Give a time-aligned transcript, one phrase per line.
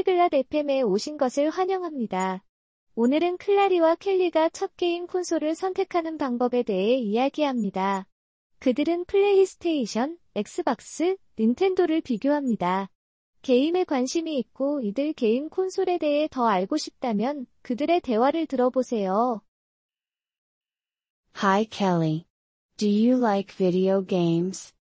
[0.00, 2.42] 폴리글랏 FM에 오신 것을 환영합니다.
[2.94, 8.06] 오늘은 클라리와 켈리가 첫 게임 콘솔을 선택하는 방법에 대해 이야기합니다.
[8.58, 12.90] 그들은 플레이스테이션, 엑스박스, 닌텐도를 비교합니다.
[13.42, 19.42] 게임에 관심이 있고 이들 게임 콘솔에 대해 더 알고 싶다면 그들의 대화를 들어보세요.
[21.42, 22.24] Hi Kelly.
[22.76, 24.74] Do you like video games?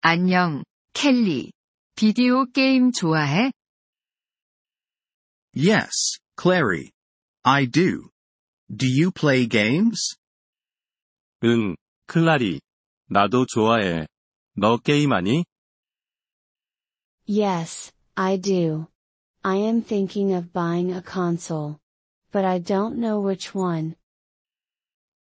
[0.00, 1.52] 안녕, 켈리.
[1.94, 3.52] 비디오 게임 좋아해?
[5.55, 6.91] Yes, Clary.
[7.43, 8.09] I do.
[8.69, 10.15] Do you play games?
[11.43, 11.75] 응,
[12.07, 12.61] 클라리.
[13.09, 14.07] 나도 좋아해.
[14.55, 15.43] 너 게임하니?
[17.27, 18.87] Yes, I do.
[19.43, 21.79] I am thinking of buying a console.
[22.31, 23.95] But I don't know which one.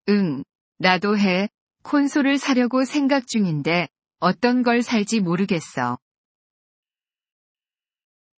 [0.08, 0.44] 응,
[0.78, 1.48] 나도 해.
[1.82, 5.98] 콘솔을 사려고 생각 중인데, 어떤 걸 살지 모르겠어.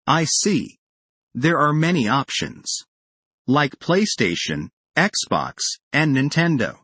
[0.06, 0.78] I see.
[1.34, 2.84] There are many options.
[3.48, 6.78] Like PlayStation, Xbox, and Nintendo.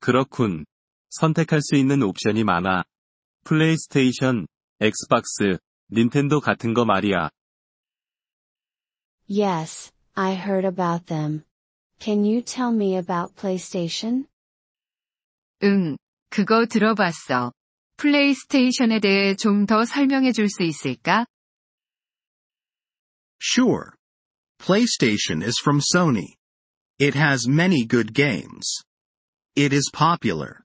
[0.00, 0.64] 그렇군.
[1.10, 2.84] 선택할 수 있는 옵션이 많아.
[3.44, 4.46] 플레이스테이션,
[4.80, 5.58] 엑스박스,
[5.92, 7.30] 닌텐도 같은 거 말이야.
[9.28, 11.44] Yes, I heard about them.
[12.00, 14.26] Can you tell me about PlayStation?
[15.62, 15.96] 응,
[16.30, 17.52] 그거 들어봤어.
[17.96, 21.26] 플레이스테이션에 대해 좀 더 설명해 줄 수 있을까?
[23.44, 23.94] Sure.
[24.60, 26.34] PlayStation is from Sony.
[26.98, 28.82] It has many good games.
[29.56, 30.62] It is popular.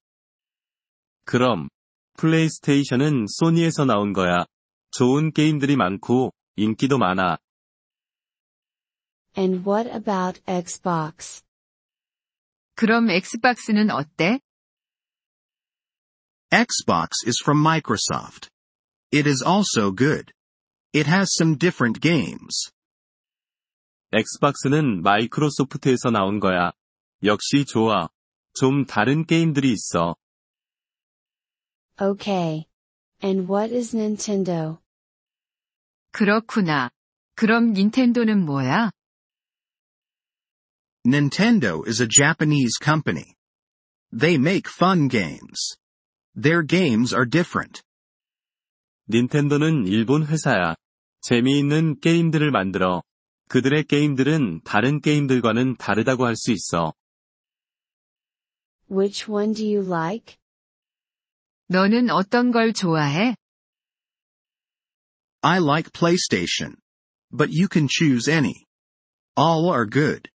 [1.25, 1.69] 그럼,
[2.17, 4.45] 플레이스테이션은 소니에서 나온 거야.
[4.91, 7.37] 좋은 게임들이 많고, 인기도 많아.
[9.37, 11.41] And what about Xbox?
[12.75, 14.39] 그럼 엑스박스는 어때?
[16.51, 18.49] Xbox is from Microsoft.
[19.11, 20.31] It is also good.
[20.93, 22.71] It has some different games.
[24.11, 26.71] 엑스박스는 마이크로소프트에서 나온 거야.
[27.23, 28.09] 역시 좋아.
[28.53, 30.15] 좀 다른 게임들이 있어.
[31.99, 32.65] Okay.
[33.23, 34.79] And what is Nintendo?
[36.11, 36.91] 그렇구나.
[37.35, 38.91] 그럼 닌텐도는 뭐야?
[41.05, 43.35] Nintendo is a Japanese company.
[44.11, 45.77] They make fun games.
[46.33, 47.83] Their games are different.
[49.10, 50.74] 닌텐도는 일본 회사야.
[51.20, 53.02] 재미있는 게임들을 만들어.
[53.48, 56.92] 그들의 게임들은 다른 게임들과는 다르다고 할 수 있어.
[58.90, 60.36] Which one do you like?
[61.68, 63.36] 너는 어떤 걸 좋아해?
[65.42, 66.76] I like PlayStation.
[67.32, 68.64] But you can choose any.
[69.38, 70.30] All are good.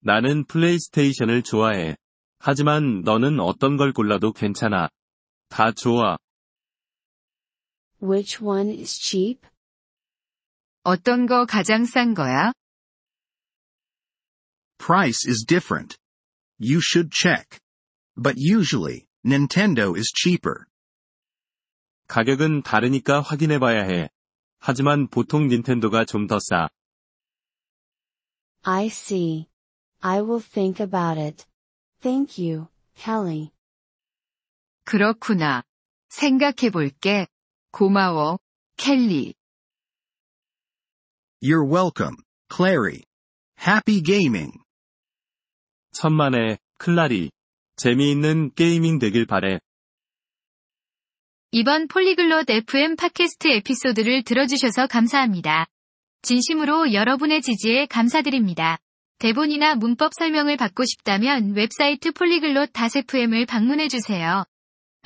[0.00, 1.96] 나는 플레이스테이션을 좋아해.
[2.38, 4.88] 하지만 너는 어떤 걸 골라도 괜찮아.
[5.48, 6.18] 다 좋아.
[8.01, 9.47] Which one is cheap?
[10.83, 12.51] 어떤 거 가장 싼 거야?
[14.77, 15.97] Price is different.
[16.59, 17.59] You should check.
[18.15, 20.65] But usually, Nintendo is cheaper.
[22.07, 24.09] 가격은 다르니까 확인해 봐야 해.
[24.59, 26.69] 하지만 보통 닌텐도가 좀 더 싸.
[28.63, 29.47] I see.
[30.01, 31.45] I will think about it.
[32.01, 33.51] Thank you, Kelly.
[34.85, 35.63] 그렇구나.
[36.09, 37.27] 생각해 볼게.
[37.70, 38.38] 고마워,
[38.76, 39.34] 켈리.
[41.42, 42.16] You're welcome,
[42.50, 43.04] Clary.
[43.60, 44.52] Happy gaming.
[45.92, 47.30] 천만에, 클라리.
[47.76, 49.60] 재미있는 게이밍 되길 바래.
[51.50, 55.66] 이번 폴리글롯 FM 팟캐스트 에피소드를 들어주셔서 감사합니다.
[56.22, 58.78] 진심으로 여러분의 지지에 감사드립니다.
[59.18, 64.44] 대본이나 문법 설명을 받고 싶다면 웹사이트 폴리글롯 FM을 방문해주세요.